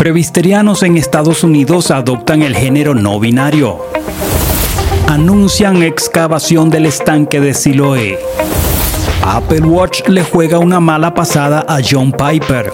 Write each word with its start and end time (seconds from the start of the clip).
Previsterianos 0.00 0.82
en 0.82 0.96
Estados 0.96 1.44
Unidos 1.44 1.90
adoptan 1.90 2.42
el 2.42 2.56
género 2.56 2.94
no 2.94 3.20
binario. 3.20 3.78
Anuncian 5.08 5.82
excavación 5.82 6.70
del 6.70 6.86
estanque 6.86 7.40
de 7.40 7.52
Siloé. 7.52 8.18
Apple 9.22 9.60
Watch 9.60 10.08
le 10.08 10.22
juega 10.24 10.58
una 10.58 10.80
mala 10.80 11.12
pasada 11.12 11.66
a 11.68 11.80
John 11.86 12.12
Piper. 12.12 12.72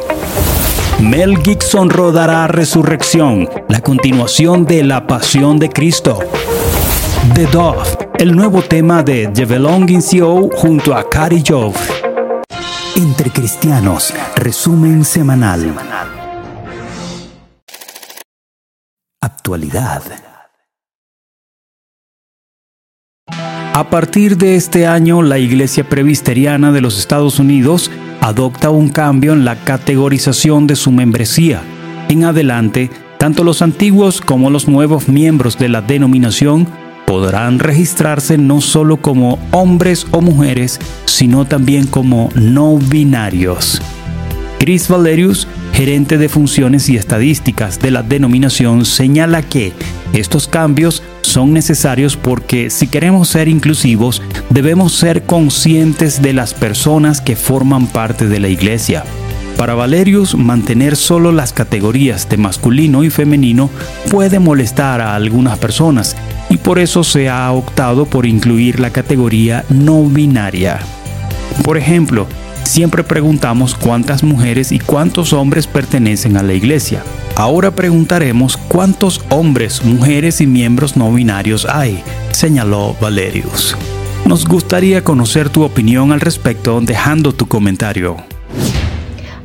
Mel 1.01 1.39
Gibson 1.43 1.91
rodará 1.91 2.47
Resurrección, 2.47 3.49
la 3.69 3.81
continuación 3.81 4.65
de 4.65 4.85
La 4.85 5.07
Pasión 5.07 5.59
de 5.59 5.69
Cristo. 5.69 6.21
The 7.35 7.47
Dove, 7.47 7.89
el 8.19 8.37
nuevo 8.37 8.63
tema 8.63 9.03
de 9.03 9.27
The 9.29 9.45
Belonging 9.45 10.01
CO 10.01 10.49
junto 10.55 10.95
a 10.95 11.09
Cary 11.09 11.43
Jove. 11.47 11.77
Entre 12.95 13.31
Cristianos, 13.31 14.15
resumen 14.37 15.05
semanal. 15.05 15.75
A 23.39 23.91
partir 23.91 24.39
de 24.39 24.57
este 24.57 24.87
año, 24.87 25.23
la 25.23 25.39
Iglesia 25.39 25.89
Presbiteriana 25.89 26.73
de 26.73 26.81
los 26.81 26.99
Estados 26.99 27.39
Unidos 27.39 27.91
adopta 28.21 28.71
un 28.71 28.89
cambio 28.89 29.35
en 29.35 29.45
la 29.45 29.57
categorización 29.65 30.67
de 30.67 30.77
su 30.77 30.91
membresía. 30.91 31.63
En 32.09 32.25
adelante, 32.25 32.91
tanto 33.19 33.45
los 33.45 33.63
antiguos 33.63 34.21
como 34.21 34.51
los 34.51 34.67
nuevos 34.67 35.09
miembros 35.09 35.59
de 35.59 35.69
la 35.69 35.83
denominación 35.83 36.67
podrán 37.07 37.59
registrarse 37.59 38.39
no 38.39 38.61
solo 38.61 38.97
como 38.97 39.39
hombres 39.53 40.07
o 40.11 40.21
mujeres, 40.21 40.81
sino 41.05 41.45
también 41.45 41.87
como 41.87 42.31
no 42.35 42.79
binarios. 42.79 43.81
Chris 44.59 44.89
Valerius, 44.89 45.47
gerente 45.77 46.17
de 46.17 46.31
funciones 46.31 46.89
y 46.89 46.97
estadísticas 46.97 47.79
de 47.81 47.91
la 47.91 48.03
denominación, 48.03 48.87
señala 48.87 49.43
que 49.43 49.75
estos 50.15 50.49
cambios 50.49 51.03
son 51.21 51.53
necesarios 51.53 52.17
porque 52.17 52.71
si 52.71 52.87
queremos 52.87 53.29
ser 53.29 53.47
inclusivos, 53.47 54.23
debemos 54.49 54.95
ser 54.95 55.25
conscientes 55.25 56.23
de 56.23 56.33
las 56.33 56.55
personas 56.55 57.21
que 57.21 57.37
forman 57.37 57.89
parte 57.89 58.27
de 58.27 58.41
la 58.41 58.49
iglesia. 58.49 59.05
Para 59.59 59.75
Valerius, 59.75 60.35
mantener 60.35 60.97
solo 60.97 61.31
las 61.31 61.53
categorías 61.53 62.27
de 62.31 62.39
masculino 62.39 63.05
y 63.05 63.11
femenino 63.11 63.69
puede 64.11 64.39
molestar 64.39 65.03
a 65.03 65.15
algunas 65.15 65.59
personas 65.59 66.17
y 66.49 66.57
por 66.57 66.79
eso 66.79 67.05
se 67.05 67.29
ha 67.29 67.53
optado 67.53 68.07
por 68.07 68.25
incluir 68.25 68.81
la 68.81 68.89
categoría 68.89 69.63
no 69.69 70.03
binaria. 70.05 70.79
Por 71.63 71.77
ejemplo, 71.77 72.27
siempre 72.67 73.05
preguntamos 73.05 73.75
cuántas 73.75 74.23
mujeres 74.23 74.73
y 74.73 74.79
cuántos 74.79 75.33
hombres 75.33 75.67
pertenecen 75.67 76.37
a 76.37 76.43
la 76.43 76.53
iglesia. 76.53 77.03
Ahora 77.35 77.71
preguntaremos 77.71 78.57
cuántos 78.57 79.23
hombres, 79.31 79.85
mujeres 79.85 80.41
y 80.41 80.47
miembros 80.47 80.97
no 80.97 81.13
binarios 81.13 81.67
hay, 81.67 82.03
señaló 82.33 82.97
Valerius. 83.01 83.77
Nos 84.27 84.47
gustaría 84.47 85.05
conocer 85.05 85.49
tu 85.49 85.63
opinión 85.63 86.13
al 86.13 86.21
respecto 86.21 86.81
dejando 86.81 87.33
tu 87.33 87.47
comentario. 87.47 88.17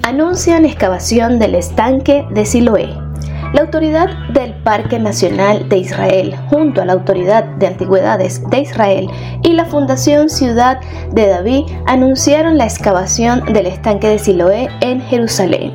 Anuncian 0.02 0.66
excavación 0.66 1.38
del 1.38 1.56
estanque 1.56 2.25
de 2.31 2.45
Siloé. 2.45 3.11
La 3.53 3.63
autoridad 3.63 4.07
del 4.30 4.53
Parque 4.53 4.97
Nacional 4.97 5.67
de 5.67 5.77
Israel, 5.77 6.38
junto 6.49 6.81
a 6.81 6.85
la 6.85 6.94
Autoridad 6.94 7.44
de 7.44 7.67
Antigüedades 7.67 8.41
de 8.49 8.59
Israel 8.61 9.09
y 9.44 9.52
la 9.52 9.66
Fundación 9.66 10.30
Ciudad 10.30 10.80
de 11.11 11.27
David, 11.27 11.66
anunciaron 11.85 12.57
la 12.57 12.63
excavación 12.63 13.44
del 13.52 13.67
estanque 13.67 14.07
de 14.07 14.19
Siloé 14.19 14.69
en 14.79 15.02
Jerusalén. 15.02 15.73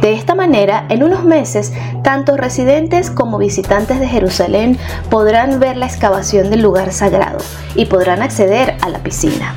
De 0.00 0.12
esta 0.12 0.36
manera, 0.36 0.86
en 0.88 1.02
unos 1.02 1.24
meses, 1.24 1.72
tanto 2.04 2.36
residentes 2.36 3.10
como 3.10 3.38
visitantes 3.38 3.98
de 3.98 4.06
Jerusalén 4.06 4.78
podrán 5.10 5.58
ver 5.58 5.76
la 5.76 5.86
excavación 5.86 6.50
del 6.50 6.62
lugar 6.62 6.92
sagrado 6.92 7.38
y 7.74 7.86
podrán 7.86 8.22
acceder 8.22 8.76
a 8.80 8.90
la 8.90 9.00
piscina. 9.00 9.56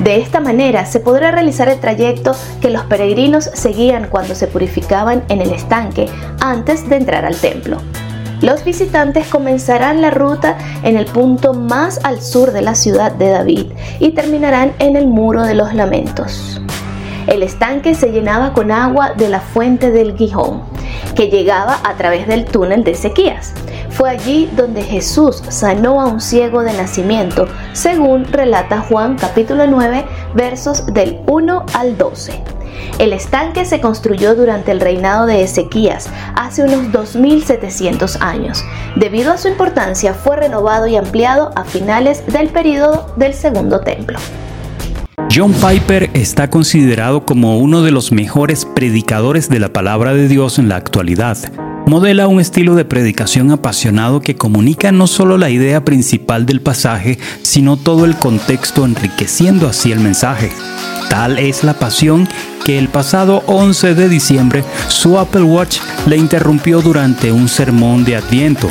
De 0.00 0.16
esta 0.16 0.40
manera 0.40 0.86
se 0.86 0.98
podrá 0.98 1.30
realizar 1.30 1.68
el 1.68 1.78
trayecto 1.78 2.32
que 2.62 2.70
los 2.70 2.84
peregrinos 2.84 3.44
seguían 3.52 4.08
cuando 4.08 4.34
se 4.34 4.46
purificaban 4.46 5.22
en 5.28 5.42
el 5.42 5.52
estanque 5.52 6.08
antes 6.40 6.88
de 6.88 6.96
entrar 6.96 7.26
al 7.26 7.36
templo. 7.36 7.76
Los 8.40 8.64
visitantes 8.64 9.26
comenzarán 9.26 10.00
la 10.00 10.10
ruta 10.10 10.56
en 10.82 10.96
el 10.96 11.04
punto 11.04 11.52
más 11.52 12.00
al 12.02 12.22
sur 12.22 12.52
de 12.52 12.62
la 12.62 12.74
ciudad 12.74 13.12
de 13.12 13.28
David 13.28 13.66
y 13.98 14.12
terminarán 14.12 14.72
en 14.78 14.96
el 14.96 15.06
muro 15.06 15.42
de 15.42 15.52
los 15.52 15.74
lamentos. 15.74 16.62
El 17.26 17.42
estanque 17.42 17.94
se 17.94 18.10
llenaba 18.10 18.54
con 18.54 18.70
agua 18.70 19.12
de 19.12 19.28
la 19.28 19.40
fuente 19.40 19.90
del 19.90 20.16
Gijón, 20.16 20.62
que 21.14 21.28
llegaba 21.28 21.78
a 21.84 21.94
través 21.96 22.26
del 22.26 22.46
túnel 22.46 22.84
de 22.84 22.92
Ezequías. 22.92 23.52
Fue 23.90 24.10
allí 24.10 24.48
donde 24.56 24.82
Jesús 24.82 25.42
sanó 25.48 26.00
a 26.00 26.06
un 26.06 26.20
ciego 26.20 26.62
de 26.62 26.72
nacimiento, 26.72 27.48
según 27.72 28.24
relata 28.24 28.80
Juan 28.80 29.16
capítulo 29.16 29.66
9, 29.66 30.04
versos 30.34 30.86
del 30.86 31.20
1 31.26 31.66
al 31.74 31.98
12. 31.98 32.42
El 32.98 33.12
estanque 33.12 33.64
se 33.64 33.80
construyó 33.80 34.34
durante 34.34 34.70
el 34.72 34.80
reinado 34.80 35.26
de 35.26 35.42
Ezequías, 35.42 36.08
hace 36.34 36.62
unos 36.62 36.92
2700 36.92 38.16
años. 38.20 38.64
Debido 38.96 39.32
a 39.32 39.38
su 39.38 39.48
importancia, 39.48 40.14
fue 40.14 40.36
renovado 40.36 40.86
y 40.86 40.96
ampliado 40.96 41.50
a 41.56 41.64
finales 41.64 42.24
del 42.26 42.48
período 42.48 43.12
del 43.16 43.34
Segundo 43.34 43.80
Templo. 43.80 44.18
John 45.34 45.52
Piper 45.52 46.10
está 46.14 46.50
considerado 46.50 47.24
como 47.24 47.58
uno 47.58 47.82
de 47.82 47.90
los 47.90 48.12
mejores 48.12 48.64
predicadores 48.64 49.48
de 49.48 49.60
la 49.60 49.72
palabra 49.72 50.12
de 50.14 50.26
Dios 50.26 50.58
en 50.58 50.68
la 50.68 50.76
actualidad. 50.76 51.38
Modela 51.90 52.28
un 52.28 52.38
estilo 52.38 52.76
de 52.76 52.84
predicación 52.84 53.50
apasionado 53.50 54.20
que 54.20 54.36
comunica 54.36 54.92
no 54.92 55.08
solo 55.08 55.36
la 55.36 55.50
idea 55.50 55.84
principal 55.84 56.46
del 56.46 56.60
pasaje, 56.60 57.18
sino 57.42 57.76
todo 57.76 58.04
el 58.04 58.14
contexto 58.14 58.84
enriqueciendo 58.84 59.68
así 59.68 59.90
el 59.90 59.98
mensaje. 59.98 60.52
Tal 61.08 61.40
es 61.40 61.64
la 61.64 61.74
pasión 61.74 62.28
que 62.64 62.78
el 62.78 62.88
pasado 62.90 63.42
11 63.46 63.96
de 63.96 64.08
diciembre 64.08 64.62
su 64.86 65.18
Apple 65.18 65.42
Watch 65.42 65.78
le 66.06 66.16
interrumpió 66.16 66.80
durante 66.80 67.32
un 67.32 67.48
sermón 67.48 68.04
de 68.04 68.14
Adviento. 68.14 68.68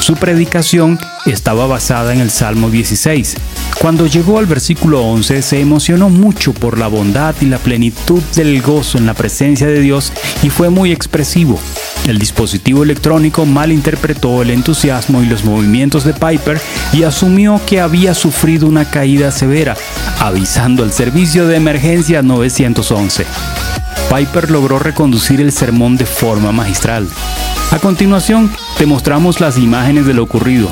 Su 0.00 0.14
predicación 0.14 0.98
estaba 1.26 1.66
basada 1.66 2.14
en 2.14 2.20
el 2.20 2.30
Salmo 2.30 2.70
16. 2.70 3.36
Cuando 3.80 4.06
llegó 4.06 4.40
al 4.40 4.46
versículo 4.46 5.02
11 5.02 5.40
se 5.40 5.60
emocionó 5.60 6.08
mucho 6.10 6.52
por 6.52 6.78
la 6.78 6.88
bondad 6.88 7.36
y 7.40 7.44
la 7.44 7.58
plenitud 7.58 8.20
del 8.34 8.60
gozo 8.60 8.98
en 8.98 9.06
la 9.06 9.14
presencia 9.14 9.68
de 9.68 9.80
Dios 9.80 10.12
y 10.42 10.50
fue 10.50 10.68
muy 10.68 10.90
expresivo. 10.90 11.60
El 12.06 12.18
dispositivo 12.18 12.82
electrónico 12.82 13.46
malinterpretó 13.46 14.42
el 14.42 14.50
entusiasmo 14.50 15.22
y 15.22 15.26
los 15.26 15.44
movimientos 15.44 16.02
de 16.02 16.12
Piper 16.12 16.60
y 16.92 17.04
asumió 17.04 17.60
que 17.66 17.80
había 17.80 18.14
sufrido 18.14 18.66
una 18.66 18.90
caída 18.90 19.30
severa, 19.30 19.76
avisando 20.18 20.82
al 20.82 20.92
servicio 20.92 21.46
de 21.46 21.56
emergencia 21.56 22.20
911. 22.20 23.26
Piper 24.12 24.50
logró 24.50 24.80
reconducir 24.80 25.40
el 25.40 25.52
sermón 25.52 25.96
de 25.96 26.06
forma 26.06 26.50
magistral. 26.50 27.06
A 27.70 27.78
continuación, 27.78 28.50
te 28.76 28.86
mostramos 28.86 29.40
las 29.40 29.56
imágenes 29.56 30.04
de 30.04 30.14
lo 30.14 30.24
ocurrido. 30.24 30.68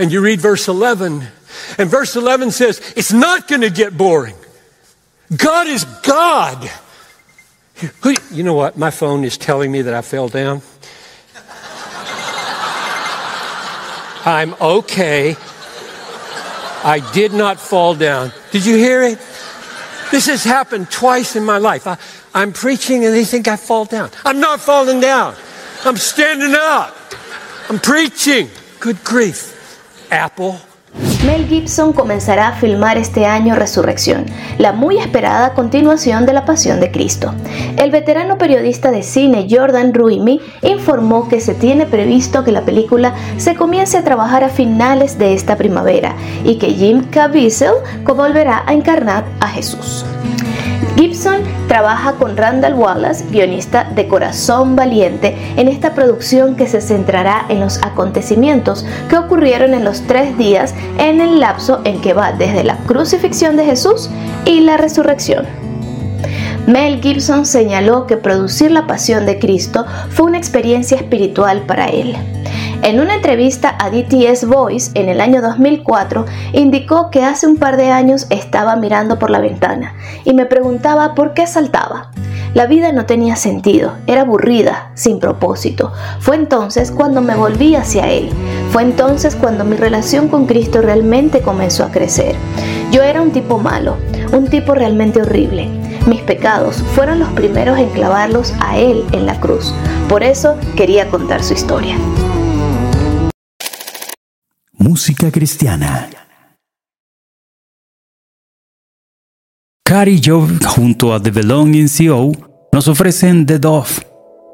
And 0.00 0.12
you 0.12 0.22
read 0.22 0.40
verse 0.40 0.70
11, 0.70 1.37
and 1.76 1.90
verse 1.90 2.16
11 2.16 2.50
says, 2.52 2.80
It's 2.96 3.12
not 3.12 3.48
going 3.48 3.60
to 3.60 3.70
get 3.70 3.96
boring. 3.96 4.36
God 5.36 5.66
is 5.66 5.84
God. 6.02 6.70
You 8.32 8.42
know 8.42 8.54
what? 8.54 8.76
My 8.76 8.90
phone 8.90 9.24
is 9.24 9.36
telling 9.36 9.70
me 9.70 9.82
that 9.82 9.94
I 9.94 10.02
fell 10.02 10.28
down. 10.28 10.62
I'm 14.24 14.54
okay. 14.60 15.36
I 16.84 17.00
did 17.12 17.32
not 17.32 17.58
fall 17.58 17.94
down. 17.94 18.32
Did 18.50 18.66
you 18.66 18.76
hear 18.76 19.02
it? 19.02 19.18
This 20.10 20.26
has 20.26 20.44
happened 20.44 20.90
twice 20.90 21.36
in 21.36 21.44
my 21.44 21.58
life. 21.58 21.86
I, 21.86 21.98
am 22.34 22.52
preaching 22.52 23.04
and 23.04 23.14
they 23.14 23.24
think 23.24 23.46
I 23.46 23.56
fall 23.56 23.84
down. 23.84 24.10
I'm 24.24 24.40
not 24.40 24.60
falling 24.60 25.00
down. 25.00 25.34
I'm 25.84 25.96
standing 25.96 26.54
up. 26.54 26.96
I'm 27.68 27.78
preaching. 27.78 28.48
Good 28.80 29.04
grief. 29.04 29.54
Apple. 30.10 30.60
Mel 31.26 31.48
Gibson 31.48 31.92
comenzará 31.92 32.48
a 32.48 32.52
filmar 32.52 32.96
este 32.96 33.26
año 33.26 33.56
Resurrección, 33.56 34.24
la 34.56 34.72
muy 34.72 34.98
esperada 34.98 35.52
continuación 35.52 36.26
de 36.26 36.32
La 36.32 36.44
Pasión 36.44 36.78
de 36.78 36.92
Cristo. 36.92 37.34
El 37.76 37.90
veterano 37.90 38.38
periodista 38.38 38.92
de 38.92 39.02
cine 39.02 39.48
Jordan 39.50 39.94
Ruimi 39.94 40.40
informó 40.62 41.28
que 41.28 41.40
se 41.40 41.54
tiene 41.54 41.86
previsto 41.86 42.44
que 42.44 42.52
la 42.52 42.62
película 42.62 43.14
se 43.36 43.56
comience 43.56 43.98
a 43.98 44.04
trabajar 44.04 44.44
a 44.44 44.48
finales 44.48 45.18
de 45.18 45.34
esta 45.34 45.56
primavera 45.56 46.14
y 46.44 46.56
que 46.56 46.68
Jim 46.68 47.02
Caviezel 47.10 47.74
volverá 48.04 48.62
a 48.66 48.72
encarnar 48.72 49.24
a 49.40 49.48
Jesús. 49.48 50.04
Gibson 50.98 51.42
trabaja 51.68 52.14
con 52.14 52.36
Randall 52.36 52.74
Wallace, 52.74 53.24
guionista 53.30 53.84
de 53.84 54.08
Corazón 54.08 54.74
Valiente, 54.74 55.36
en 55.56 55.68
esta 55.68 55.94
producción 55.94 56.56
que 56.56 56.66
se 56.66 56.80
centrará 56.80 57.46
en 57.48 57.60
los 57.60 57.78
acontecimientos 57.84 58.84
que 59.08 59.16
ocurrieron 59.16 59.74
en 59.74 59.84
los 59.84 60.02
tres 60.08 60.36
días 60.36 60.74
en 60.98 61.20
el 61.20 61.38
lapso 61.38 61.82
en 61.84 62.00
que 62.00 62.14
va 62.14 62.32
desde 62.32 62.64
la 62.64 62.78
crucifixión 62.78 63.56
de 63.56 63.66
Jesús 63.66 64.10
y 64.44 64.58
la 64.62 64.76
resurrección. 64.76 65.46
Mel 66.66 67.00
Gibson 67.00 67.46
señaló 67.46 68.08
que 68.08 68.16
producir 68.16 68.72
la 68.72 68.88
pasión 68.88 69.24
de 69.24 69.38
Cristo 69.38 69.86
fue 70.10 70.26
una 70.26 70.38
experiencia 70.38 70.96
espiritual 70.96 71.62
para 71.62 71.86
él. 71.86 72.16
En 72.82 73.00
una 73.00 73.16
entrevista 73.16 73.76
a 73.78 73.90
DTS 73.90 74.46
Voice 74.46 74.92
en 74.94 75.08
el 75.08 75.20
año 75.20 75.42
2004, 75.42 76.24
indicó 76.52 77.10
que 77.10 77.24
hace 77.24 77.46
un 77.46 77.56
par 77.56 77.76
de 77.76 77.90
años 77.90 78.26
estaba 78.30 78.76
mirando 78.76 79.18
por 79.18 79.30
la 79.30 79.40
ventana 79.40 79.94
y 80.24 80.32
me 80.32 80.46
preguntaba 80.46 81.14
por 81.14 81.34
qué 81.34 81.46
saltaba. 81.46 82.10
La 82.54 82.66
vida 82.66 82.92
no 82.92 83.04
tenía 83.04 83.36
sentido, 83.36 83.92
era 84.06 84.22
aburrida, 84.22 84.90
sin 84.94 85.18
propósito. 85.18 85.92
Fue 86.20 86.36
entonces 86.36 86.90
cuando 86.90 87.20
me 87.20 87.34
volví 87.34 87.74
hacia 87.74 88.08
Él. 88.08 88.30
Fue 88.70 88.82
entonces 88.82 89.36
cuando 89.36 89.64
mi 89.64 89.76
relación 89.76 90.28
con 90.28 90.46
Cristo 90.46 90.80
realmente 90.80 91.40
comenzó 91.40 91.84
a 91.84 91.90
crecer. 91.90 92.36
Yo 92.90 93.02
era 93.02 93.20
un 93.20 93.32
tipo 93.32 93.58
malo, 93.58 93.96
un 94.32 94.48
tipo 94.48 94.74
realmente 94.74 95.20
horrible. 95.20 95.68
Mis 96.06 96.22
pecados 96.22 96.76
fueron 96.94 97.18
los 97.18 97.28
primeros 97.30 97.78
en 97.78 97.90
clavarlos 97.90 98.54
a 98.60 98.78
Él 98.78 99.04
en 99.12 99.26
la 99.26 99.38
cruz. 99.40 99.74
Por 100.08 100.22
eso 100.22 100.56
quería 100.74 101.10
contar 101.10 101.44
su 101.44 101.52
historia. 101.52 101.96
Música 104.80 105.32
cristiana. 105.32 106.08
Cary 109.84 110.20
Joe 110.24 110.46
junto 110.64 111.12
a 111.12 111.20
The 111.20 111.32
Belonging 111.32 111.88
CO 111.88 112.30
nos 112.70 112.86
ofrecen 112.86 113.44
The 113.44 113.58
Dove, 113.58 113.88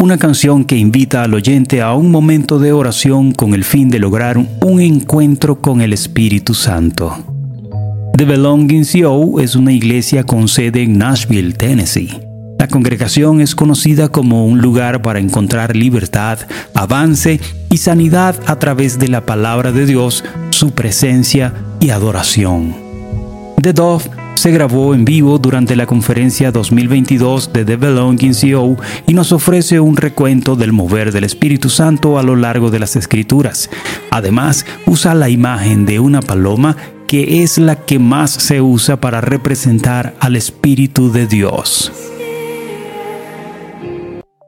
una 0.00 0.16
canción 0.16 0.64
que 0.64 0.78
invita 0.78 1.24
al 1.24 1.34
oyente 1.34 1.82
a 1.82 1.92
un 1.92 2.10
momento 2.10 2.58
de 2.58 2.72
oración 2.72 3.32
con 3.32 3.52
el 3.52 3.64
fin 3.64 3.90
de 3.90 3.98
lograr 3.98 4.38
un 4.38 4.80
encuentro 4.80 5.60
con 5.60 5.82
el 5.82 5.92
Espíritu 5.92 6.54
Santo. 6.54 7.14
The 8.16 8.24
Belonging 8.24 8.86
CO 8.86 9.40
es 9.40 9.54
una 9.54 9.72
iglesia 9.72 10.24
con 10.24 10.48
sede 10.48 10.84
en 10.84 10.96
Nashville, 10.96 11.52
Tennessee. 11.52 12.23
La 12.64 12.68
congregación 12.68 13.42
es 13.42 13.54
conocida 13.54 14.08
como 14.08 14.46
un 14.46 14.62
lugar 14.62 15.02
para 15.02 15.18
encontrar 15.18 15.76
libertad, 15.76 16.38
avance 16.72 17.38
y 17.70 17.76
sanidad 17.76 18.36
a 18.46 18.58
través 18.58 18.98
de 18.98 19.08
la 19.08 19.26
palabra 19.26 19.70
de 19.70 19.84
Dios, 19.84 20.24
su 20.48 20.70
presencia 20.70 21.52
y 21.78 21.90
adoración. 21.90 22.74
The 23.60 23.74
Dove 23.74 24.04
se 24.32 24.50
grabó 24.50 24.94
en 24.94 25.04
vivo 25.04 25.38
durante 25.38 25.76
la 25.76 25.84
conferencia 25.84 26.52
2022 26.52 27.52
de 27.52 27.66
The 27.66 27.76
Belonging 27.76 28.32
CO 28.32 28.78
y 29.06 29.12
nos 29.12 29.32
ofrece 29.32 29.78
un 29.78 29.98
recuento 29.98 30.56
del 30.56 30.72
mover 30.72 31.12
del 31.12 31.24
Espíritu 31.24 31.68
Santo 31.68 32.18
a 32.18 32.22
lo 32.22 32.34
largo 32.34 32.70
de 32.70 32.78
las 32.78 32.96
Escrituras. 32.96 33.68
Además, 34.10 34.64
usa 34.86 35.14
la 35.14 35.28
imagen 35.28 35.84
de 35.84 36.00
una 36.00 36.22
paloma 36.22 36.78
que 37.06 37.42
es 37.42 37.58
la 37.58 37.76
que 37.76 37.98
más 37.98 38.30
se 38.30 38.62
usa 38.62 38.98
para 38.98 39.20
representar 39.20 40.14
al 40.18 40.34
Espíritu 40.34 41.12
de 41.12 41.26
Dios. 41.26 41.92